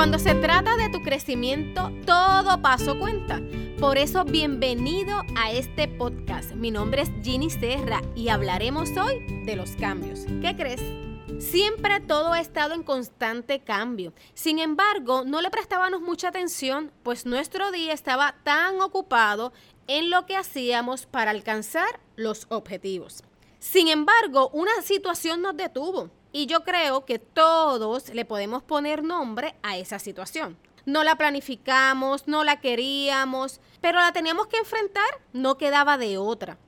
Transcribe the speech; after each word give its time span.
Cuando 0.00 0.18
se 0.18 0.34
trata 0.34 0.78
de 0.78 0.88
tu 0.88 1.02
crecimiento, 1.02 1.92
todo 2.06 2.62
paso 2.62 2.98
cuenta. 2.98 3.38
Por 3.78 3.98
eso, 3.98 4.24
bienvenido 4.24 5.22
a 5.36 5.52
este 5.52 5.88
podcast. 5.88 6.52
Mi 6.52 6.70
nombre 6.70 7.02
es 7.02 7.10
Ginny 7.22 7.50
Serra 7.50 8.00
y 8.14 8.30
hablaremos 8.30 8.96
hoy 8.96 9.22
de 9.44 9.56
los 9.56 9.72
cambios. 9.72 10.20
¿Qué 10.40 10.56
crees? 10.56 10.80
Siempre 11.38 12.00
todo 12.00 12.32
ha 12.32 12.40
estado 12.40 12.72
en 12.72 12.82
constante 12.82 13.60
cambio. 13.60 14.14
Sin 14.32 14.58
embargo, 14.58 15.24
no 15.26 15.42
le 15.42 15.50
prestábamos 15.50 16.00
mucha 16.00 16.28
atención, 16.28 16.92
pues 17.02 17.26
nuestro 17.26 17.70
día 17.70 17.92
estaba 17.92 18.36
tan 18.42 18.80
ocupado 18.80 19.52
en 19.86 20.08
lo 20.08 20.24
que 20.24 20.34
hacíamos 20.34 21.04
para 21.04 21.30
alcanzar 21.30 22.00
los 22.16 22.46
objetivos. 22.48 23.22
Sin 23.58 23.88
embargo, 23.88 24.48
una 24.54 24.80
situación 24.80 25.42
nos 25.42 25.58
detuvo 25.58 26.08
y 26.32 26.46
yo 26.46 26.64
creo 26.64 27.04
que 27.04 27.18
todos 27.18 28.10
le 28.10 28.24
podemos 28.24 28.62
poner 28.62 29.02
nombre 29.02 29.54
a 29.62 29.78
esa 29.78 29.98
situación. 29.98 30.56
No 30.86 31.04
la 31.04 31.16
planificamos, 31.16 32.26
no 32.26 32.44
la 32.44 32.60
queríamos, 32.60 33.60
pero 33.80 33.98
la 33.98 34.12
teníamos 34.12 34.46
que 34.46 34.58
enfrentar, 34.58 35.20
no 35.32 35.58
quedaba 35.58 35.98
de 35.98 36.18
otra. 36.18 36.58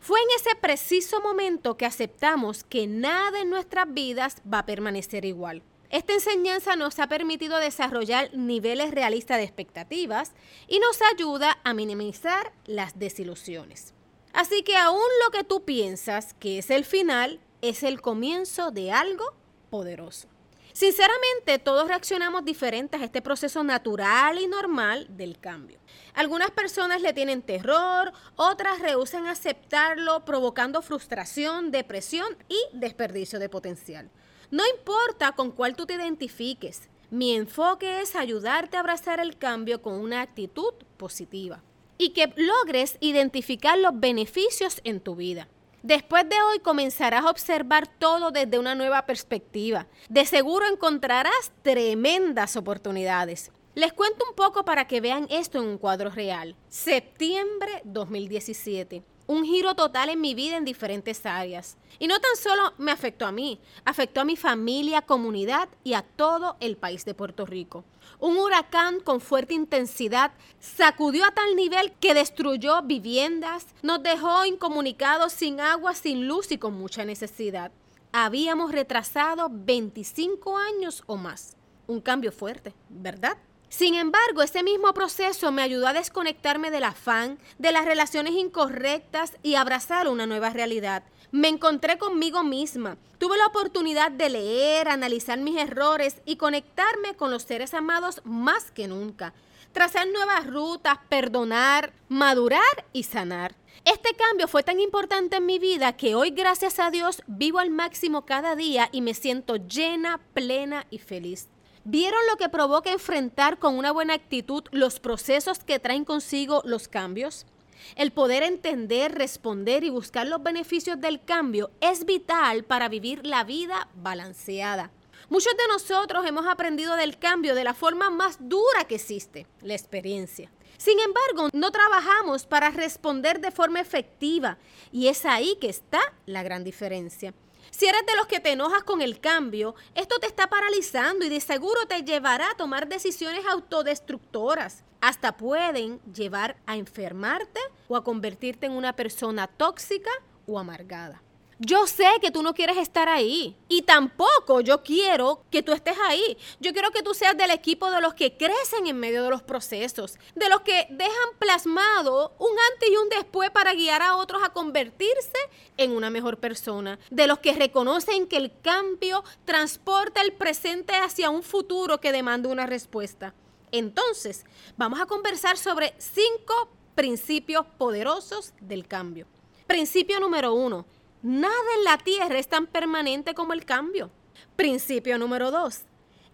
Fue 0.00 0.20
en 0.20 0.28
ese 0.36 0.54
preciso 0.56 1.20
momento 1.20 1.76
que 1.76 1.86
aceptamos 1.86 2.64
que 2.64 2.86
nada 2.86 3.40
en 3.40 3.50
nuestras 3.50 3.92
vidas 3.92 4.36
va 4.52 4.60
a 4.60 4.66
permanecer 4.66 5.24
igual. 5.24 5.62
Esta 5.90 6.12
enseñanza 6.12 6.76
nos 6.76 6.98
ha 6.98 7.08
permitido 7.08 7.58
desarrollar 7.58 8.30
niveles 8.34 8.90
realistas 8.90 9.38
de 9.38 9.44
expectativas 9.44 10.32
y 10.68 10.78
nos 10.80 11.00
ayuda 11.12 11.58
a 11.64 11.74
minimizar 11.74 12.52
las 12.66 12.98
desilusiones. 12.98 13.94
Así 14.32 14.62
que 14.62 14.76
aún 14.76 15.00
lo 15.24 15.30
que 15.30 15.44
tú 15.44 15.64
piensas 15.64 16.34
que 16.34 16.58
es 16.58 16.70
el 16.70 16.84
final, 16.84 17.40
es 17.62 17.82
el 17.82 18.00
comienzo 18.00 18.70
de 18.70 18.92
algo 18.92 19.24
poderoso. 19.70 20.28
Sinceramente, 20.72 21.58
todos 21.58 21.88
reaccionamos 21.88 22.44
diferentes 22.44 23.00
a 23.00 23.04
este 23.04 23.22
proceso 23.22 23.64
natural 23.64 24.38
y 24.38 24.46
normal 24.46 25.06
del 25.08 25.38
cambio. 25.38 25.78
Algunas 26.12 26.50
personas 26.50 27.00
le 27.00 27.14
tienen 27.14 27.40
terror, 27.40 28.12
otras 28.34 28.80
rehusan 28.80 29.26
aceptarlo, 29.26 30.26
provocando 30.26 30.82
frustración, 30.82 31.70
depresión 31.70 32.36
y 32.50 32.58
desperdicio 32.74 33.38
de 33.38 33.48
potencial. 33.48 34.10
No 34.50 34.64
importa 34.76 35.32
con 35.32 35.50
cuál 35.50 35.76
tú 35.76 35.86
te 35.86 35.94
identifiques, 35.94 36.90
mi 37.10 37.34
enfoque 37.34 38.02
es 38.02 38.14
ayudarte 38.14 38.76
a 38.76 38.80
abrazar 38.80 39.18
el 39.18 39.38
cambio 39.38 39.80
con 39.80 39.94
una 39.94 40.20
actitud 40.20 40.74
positiva 40.98 41.62
y 41.96 42.10
que 42.10 42.32
logres 42.36 42.98
identificar 43.00 43.78
los 43.78 43.98
beneficios 43.98 44.82
en 44.84 45.00
tu 45.00 45.16
vida. 45.16 45.48
Después 45.86 46.28
de 46.28 46.34
hoy 46.42 46.58
comenzarás 46.58 47.24
a 47.24 47.30
observar 47.30 47.86
todo 47.86 48.32
desde 48.32 48.58
una 48.58 48.74
nueva 48.74 49.06
perspectiva. 49.06 49.86
De 50.08 50.26
seguro 50.26 50.66
encontrarás 50.66 51.52
tremendas 51.62 52.56
oportunidades. 52.56 53.52
Les 53.76 53.92
cuento 53.92 54.24
un 54.28 54.34
poco 54.34 54.64
para 54.64 54.88
que 54.88 55.00
vean 55.00 55.28
esto 55.30 55.58
en 55.58 55.68
un 55.68 55.78
cuadro 55.78 56.10
real. 56.10 56.56
Septiembre 56.68 57.82
2017 57.84 59.04
un 59.26 59.44
giro 59.44 59.74
total 59.74 60.10
en 60.10 60.20
mi 60.20 60.34
vida 60.34 60.56
en 60.56 60.64
diferentes 60.64 61.26
áreas. 61.26 61.76
Y 61.98 62.06
no 62.06 62.18
tan 62.20 62.36
solo 62.36 62.74
me 62.78 62.92
afectó 62.92 63.26
a 63.26 63.32
mí, 63.32 63.60
afectó 63.84 64.20
a 64.20 64.24
mi 64.24 64.36
familia, 64.36 65.02
comunidad 65.02 65.68
y 65.84 65.94
a 65.94 66.02
todo 66.02 66.56
el 66.60 66.76
país 66.76 67.04
de 67.04 67.14
Puerto 67.14 67.46
Rico. 67.46 67.84
Un 68.18 68.36
huracán 68.36 69.00
con 69.00 69.20
fuerte 69.20 69.54
intensidad 69.54 70.32
sacudió 70.58 71.24
a 71.24 71.32
tal 71.32 71.56
nivel 71.56 71.92
que 72.00 72.14
destruyó 72.14 72.82
viviendas, 72.82 73.66
nos 73.82 74.02
dejó 74.02 74.44
incomunicados 74.44 75.32
sin 75.32 75.60
agua, 75.60 75.94
sin 75.94 76.26
luz 76.26 76.50
y 76.52 76.58
con 76.58 76.74
mucha 76.74 77.04
necesidad. 77.04 77.72
Habíamos 78.12 78.72
retrasado 78.72 79.48
25 79.50 80.56
años 80.56 81.02
o 81.06 81.16
más. 81.16 81.56
Un 81.86 82.00
cambio 82.00 82.32
fuerte, 82.32 82.74
¿verdad? 82.88 83.36
Sin 83.68 83.94
embargo, 83.94 84.42
ese 84.42 84.62
mismo 84.62 84.94
proceso 84.94 85.50
me 85.52 85.62
ayudó 85.62 85.88
a 85.88 85.92
desconectarme 85.92 86.70
del 86.70 86.84
afán, 86.84 87.38
de 87.58 87.72
las 87.72 87.84
relaciones 87.84 88.34
incorrectas 88.34 89.32
y 89.42 89.56
abrazar 89.56 90.08
una 90.08 90.26
nueva 90.26 90.50
realidad. 90.50 91.02
Me 91.32 91.48
encontré 91.48 91.98
conmigo 91.98 92.44
misma. 92.44 92.96
Tuve 93.18 93.36
la 93.36 93.46
oportunidad 93.46 94.10
de 94.10 94.28
leer, 94.30 94.88
analizar 94.88 95.38
mis 95.38 95.56
errores 95.56 96.22
y 96.24 96.36
conectarme 96.36 97.14
con 97.16 97.30
los 97.30 97.42
seres 97.42 97.74
amados 97.74 98.20
más 98.24 98.70
que 98.70 98.86
nunca. 98.86 99.34
Trazar 99.72 100.06
nuevas 100.08 100.46
rutas, 100.46 100.98
perdonar, 101.08 101.92
madurar 102.08 102.86
y 102.92 103.02
sanar. 103.02 103.54
Este 103.84 104.14
cambio 104.14 104.48
fue 104.48 104.62
tan 104.62 104.80
importante 104.80 105.36
en 105.36 105.46
mi 105.46 105.58
vida 105.58 105.96
que 105.96 106.14
hoy, 106.14 106.30
gracias 106.30 106.78
a 106.78 106.90
Dios, 106.90 107.22
vivo 107.26 107.58
al 107.58 107.70
máximo 107.70 108.24
cada 108.24 108.56
día 108.56 108.88
y 108.92 109.00
me 109.00 109.14
siento 109.14 109.56
llena, 109.56 110.20
plena 110.32 110.86
y 110.90 110.98
feliz. 110.98 111.48
¿Vieron 111.88 112.18
lo 112.28 112.36
que 112.36 112.48
provoca 112.48 112.90
enfrentar 112.90 113.60
con 113.60 113.78
una 113.78 113.92
buena 113.92 114.14
actitud 114.14 114.64
los 114.72 114.98
procesos 114.98 115.60
que 115.60 115.78
traen 115.78 116.04
consigo 116.04 116.60
los 116.64 116.88
cambios? 116.88 117.46
El 117.94 118.10
poder 118.10 118.42
entender, 118.42 119.12
responder 119.14 119.84
y 119.84 119.90
buscar 119.90 120.26
los 120.26 120.42
beneficios 120.42 121.00
del 121.00 121.22
cambio 121.24 121.70
es 121.80 122.04
vital 122.04 122.64
para 122.64 122.88
vivir 122.88 123.24
la 123.24 123.44
vida 123.44 123.88
balanceada. 123.94 124.90
Muchos 125.28 125.56
de 125.56 125.68
nosotros 125.68 126.26
hemos 126.26 126.48
aprendido 126.48 126.96
del 126.96 127.20
cambio 127.20 127.54
de 127.54 127.62
la 127.62 127.72
forma 127.72 128.10
más 128.10 128.38
dura 128.40 128.82
que 128.88 128.96
existe, 128.96 129.46
la 129.62 129.74
experiencia. 129.74 130.50
Sin 130.78 130.98
embargo, 130.98 131.50
no 131.52 131.70
trabajamos 131.70 132.46
para 132.46 132.70
responder 132.70 133.40
de 133.40 133.52
forma 133.52 133.80
efectiva 133.80 134.58
y 134.90 135.06
es 135.06 135.24
ahí 135.24 135.56
que 135.60 135.68
está 135.68 136.00
la 136.26 136.42
gran 136.42 136.64
diferencia. 136.64 137.32
Si 137.70 137.86
eres 137.86 138.06
de 138.06 138.16
los 138.16 138.26
que 138.26 138.40
te 138.40 138.52
enojas 138.52 138.82
con 138.84 139.02
el 139.02 139.20
cambio, 139.20 139.74
esto 139.94 140.18
te 140.18 140.26
está 140.26 140.48
paralizando 140.48 141.24
y 141.24 141.28
de 141.28 141.40
seguro 141.40 141.86
te 141.86 142.02
llevará 142.02 142.50
a 142.50 142.56
tomar 142.56 142.88
decisiones 142.88 143.44
autodestructoras. 143.46 144.84
Hasta 145.00 145.36
pueden 145.36 146.00
llevar 146.12 146.56
a 146.66 146.76
enfermarte 146.76 147.60
o 147.88 147.96
a 147.96 148.04
convertirte 148.04 148.66
en 148.66 148.72
una 148.72 148.94
persona 148.94 149.46
tóxica 149.46 150.10
o 150.46 150.58
amargada. 150.58 151.22
Yo 151.58 151.86
sé 151.86 152.06
que 152.20 152.30
tú 152.30 152.42
no 152.42 152.52
quieres 152.52 152.76
estar 152.76 153.08
ahí 153.08 153.56
y 153.66 153.80
tampoco 153.82 154.60
yo 154.60 154.82
quiero 154.82 155.40
que 155.50 155.62
tú 155.62 155.72
estés 155.72 155.96
ahí. 156.04 156.36
Yo 156.60 156.74
quiero 156.74 156.90
que 156.90 157.02
tú 157.02 157.14
seas 157.14 157.34
del 157.34 157.50
equipo 157.50 157.90
de 157.90 158.02
los 158.02 158.12
que 158.12 158.36
crecen 158.36 158.86
en 158.86 158.98
medio 158.98 159.22
de 159.22 159.30
los 159.30 159.42
procesos, 159.42 160.18
de 160.34 160.50
los 160.50 160.60
que 160.60 160.86
dejan 160.90 161.30
plasmado 161.38 162.34
un 162.38 162.50
antes 162.72 162.90
y 162.90 162.96
un 162.98 163.08
después 163.08 163.50
para 163.50 163.72
guiar 163.72 164.02
a 164.02 164.16
otros 164.16 164.42
a 164.44 164.50
convertirse 164.52 165.38
en 165.78 165.92
una 165.92 166.10
mejor 166.10 166.36
persona, 166.36 166.98
de 167.10 167.26
los 167.26 167.38
que 167.38 167.54
reconocen 167.54 168.26
que 168.26 168.36
el 168.36 168.52
cambio 168.60 169.24
transporta 169.46 170.20
el 170.20 170.34
presente 170.34 170.94
hacia 170.94 171.30
un 171.30 171.42
futuro 171.42 172.00
que 172.00 172.12
demanda 172.12 172.50
una 172.50 172.66
respuesta. 172.66 173.32
Entonces, 173.72 174.44
vamos 174.76 175.00
a 175.00 175.06
conversar 175.06 175.56
sobre 175.56 175.94
cinco 175.96 176.68
principios 176.94 177.64
poderosos 177.78 178.52
del 178.60 178.86
cambio. 178.86 179.26
Principio 179.66 180.20
número 180.20 180.52
uno 180.52 180.84
Nada 181.26 181.74
en 181.76 181.82
la 181.82 181.98
tierra 181.98 182.38
es 182.38 182.46
tan 182.46 182.68
permanente 182.68 183.34
como 183.34 183.52
el 183.52 183.64
cambio. 183.64 184.12
Principio 184.54 185.18
número 185.18 185.50
dos. 185.50 185.80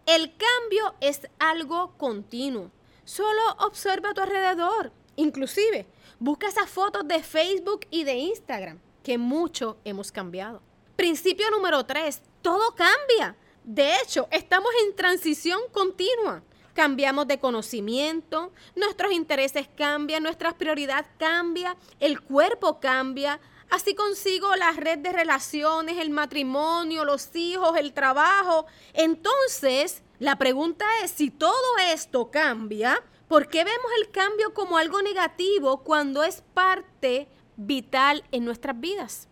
El 0.05 0.37
cambio 0.37 0.95
es 1.01 1.23
algo 1.39 1.97
continuo. 1.97 2.71
Solo 3.07 3.41
observa 3.61 4.11
a 4.11 4.13
tu 4.13 4.21
alrededor. 4.21 4.93
Inclusive, 5.17 5.87
busca 6.19 6.47
esas 6.47 6.69
fotos 6.69 7.09
de 7.09 7.23
Facebook 7.23 7.87
y 7.91 8.05
de 8.05 8.17
Instagram, 8.17 8.81
que 9.03 9.17
mucho 9.17 9.79
hemos 9.87 10.13
cambiado. 10.13 10.61
Principio 10.95 11.51
número 11.51 11.87
tres. 11.87 12.21
Todo 12.43 12.75
cambia. 12.75 13.35
De 13.65 13.97
hecho, 13.97 14.29
estamos 14.31 14.73
en 14.85 14.95
transición 14.95 15.59
continua. 15.73 16.43
Cambiamos 16.75 17.27
de 17.29 17.41
conocimiento, 17.41 18.53
nuestros 18.77 19.13
intereses 19.13 19.69
cambian, 19.75 20.23
nuestras 20.23 20.53
prioridades 20.53 21.07
cambian, 21.19 21.77
el 21.99 22.21
cuerpo 22.21 22.79
cambia, 22.79 23.41
Así 23.73 23.95
consigo 23.95 24.55
la 24.57 24.73
red 24.73 24.99
de 24.99 25.13
relaciones, 25.13 25.97
el 25.97 26.11
matrimonio, 26.11 27.07
los 27.07 27.35
hijos, 27.35 27.79
el 27.79 27.95
trabajo. 27.95 28.67
Entonces, 28.93 30.03
la 30.19 30.37
pregunta 30.37 30.85
es, 31.03 31.11
si 31.11 31.31
todo 31.31 31.79
esto 31.91 32.31
cambia, 32.31 33.03
¿por 33.29 33.49
qué 33.49 33.65
vemos 33.65 33.91
el 33.99 34.11
cambio 34.11 34.53
como 34.53 34.77
algo 34.77 35.01
negativo 35.01 35.83
cuando 35.85 36.23
es 36.23 36.43
parte 36.53 37.29
vital 37.57 38.23
en 38.31 38.45
nuestras 38.45 38.79
vidas? 38.79 39.27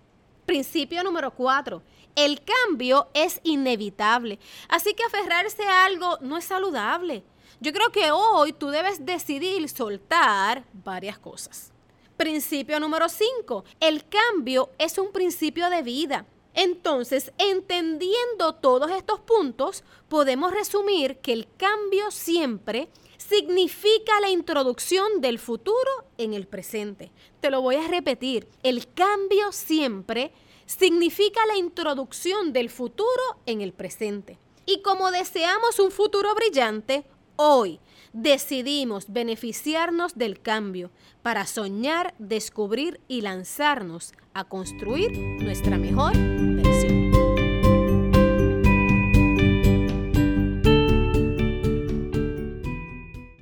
Principio 0.47 1.05
número 1.05 1.35
cuatro. 1.35 1.83
El 2.17 2.43
cambio 2.43 3.09
es 3.13 3.41
inevitable. 3.43 4.39
Así 4.71 4.95
que 4.95 5.05
aferrarse 5.05 5.65
a 5.65 5.85
algo 5.85 6.17
no 6.23 6.39
es 6.39 6.47
saludable. 6.47 7.25
Yo 7.61 7.75
creo 7.75 7.93
que 7.93 8.11
hoy 8.11 8.55
tú 8.55 8.69
debes 8.69 9.05
decidir 9.05 9.69
soltar 9.69 10.65
varias 10.73 11.19
cosas. 11.19 11.75
Principio 12.21 12.79
número 12.79 13.09
5. 13.09 13.65
El 13.81 14.05
cambio 14.07 14.69
es 14.77 14.99
un 14.99 15.11
principio 15.11 15.71
de 15.71 15.81
vida. 15.81 16.27
Entonces, 16.53 17.33
entendiendo 17.39 18.57
todos 18.61 18.91
estos 18.91 19.21
puntos, 19.21 19.85
podemos 20.07 20.53
resumir 20.53 21.17
que 21.21 21.33
el 21.33 21.49
cambio 21.57 22.11
siempre 22.11 22.91
significa 23.17 24.21
la 24.21 24.29
introducción 24.29 25.23
del 25.23 25.39
futuro 25.39 25.79
en 26.19 26.35
el 26.35 26.47
presente. 26.47 27.11
Te 27.41 27.49
lo 27.49 27.63
voy 27.63 27.77
a 27.77 27.89
repetir. 27.89 28.47
El 28.63 28.93
cambio 28.93 29.51
siempre 29.51 30.31
significa 30.67 31.41
la 31.47 31.57
introducción 31.57 32.53
del 32.53 32.69
futuro 32.69 33.39
en 33.47 33.63
el 33.63 33.73
presente. 33.73 34.39
Y 34.67 34.83
como 34.83 35.11
deseamos 35.11 35.79
un 35.79 35.91
futuro 35.91 36.35
brillante, 36.35 37.03
hoy 37.41 37.81
decidimos 38.13 39.07
beneficiarnos 39.09 40.15
del 40.15 40.41
cambio 40.41 40.91
para 41.23 41.47
soñar, 41.47 42.15
descubrir 42.19 43.01
y 43.09 43.23
lanzarnos 43.23 44.13
a 44.35 44.45
construir 44.45 45.17
nuestra 45.17 45.79
mejor 45.79 46.13
versión. 46.17 47.00